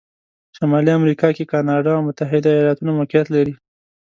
[0.57, 3.53] شمالي امریکا کې کانادا او متحتد ایالتونه موقعیت لري.